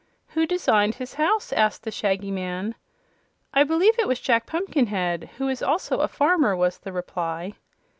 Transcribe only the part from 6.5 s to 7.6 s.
was the reply.